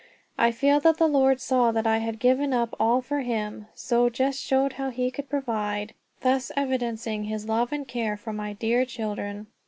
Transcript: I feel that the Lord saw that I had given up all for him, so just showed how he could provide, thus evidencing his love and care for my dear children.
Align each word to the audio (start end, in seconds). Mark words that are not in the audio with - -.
I 0.35 0.51
feel 0.51 0.79
that 0.79 0.97
the 0.97 1.05
Lord 1.07 1.39
saw 1.39 1.71
that 1.71 1.85
I 1.85 1.99
had 1.99 2.17
given 2.17 2.53
up 2.53 2.73
all 2.79 3.03
for 3.03 3.19
him, 3.19 3.67
so 3.75 4.09
just 4.09 4.39
showed 4.39 4.73
how 4.73 4.89
he 4.89 5.11
could 5.11 5.29
provide, 5.29 5.93
thus 6.21 6.51
evidencing 6.57 7.25
his 7.25 7.47
love 7.47 7.71
and 7.71 7.87
care 7.87 8.17
for 8.17 8.33
my 8.33 8.53
dear 8.53 8.83
children. 8.83 9.45